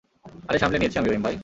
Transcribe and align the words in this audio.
আরে 0.49 0.57
সামলে 0.59 0.77
নিয়েছি 0.77 0.97
আমি 0.97 1.07
রহিম 1.07 1.23
ভাই। 1.23 1.35